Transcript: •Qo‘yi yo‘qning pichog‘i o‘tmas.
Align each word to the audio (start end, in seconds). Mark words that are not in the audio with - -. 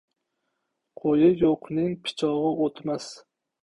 •Qo‘yi 1.03 1.31
yo‘qning 1.43 1.95
pichog‘i 2.09 2.53
o‘tmas. 2.69 3.17